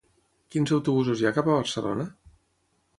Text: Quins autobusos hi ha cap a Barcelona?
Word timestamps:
Quins 0.55 0.73
autobusos 0.77 1.21
hi 1.23 1.29
ha 1.31 1.35
cap 1.37 1.51
a 1.53 1.61
Barcelona? 1.61 2.11